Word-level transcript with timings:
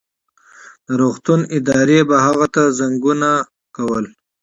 د 0.85 0.87
روغتون 1.01 1.41
ادارې 1.57 1.99
به 2.09 2.17
هغه 2.25 2.47
ته 2.55 2.63
زنګونه 2.79 3.29
کول. 3.75 4.05